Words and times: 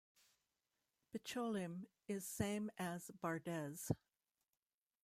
Bicholim 1.13 1.85
is 2.07 2.25
same 2.25 2.71
as 2.79 3.11
Bardez. 3.23 3.91